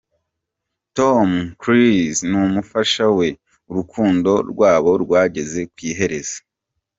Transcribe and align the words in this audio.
Tom 0.97 1.29
Cruise 1.61 2.19
n'umufasha 2.29 3.05
we 3.17 3.27
urukundo 3.69 4.31
rwabo 4.51 4.91
rwageze 5.03 5.61
ku 5.73 5.79
iherezo. 5.89 6.39